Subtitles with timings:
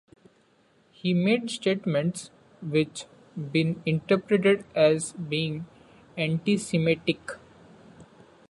[0.91, 3.05] He made statements which
[3.35, 5.67] have been interpreted as being
[6.17, 7.33] anti-Semitic.